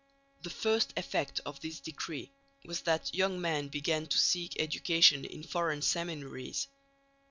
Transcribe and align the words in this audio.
The 0.41 0.49
first 0.49 0.93
effect 0.97 1.41
of 1.45 1.59
this 1.59 1.79
decree 1.79 2.31
was 2.65 2.81
that 2.81 3.13
young 3.13 3.39
men 3.39 3.67
began 3.67 4.07
to 4.07 4.17
seek 4.17 4.59
education 4.59 5.25
in 5.25 5.43
foreign 5.43 5.83
seminaries. 5.83 6.67